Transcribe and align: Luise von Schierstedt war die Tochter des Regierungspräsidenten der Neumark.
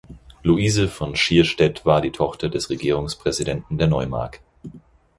Luise 0.43 0.87
von 0.87 1.15
Schierstedt 1.15 1.85
war 1.85 2.01
die 2.01 2.09
Tochter 2.09 2.49
des 2.49 2.71
Regierungspräsidenten 2.71 3.77
der 3.77 3.85
Neumark. 3.85 4.41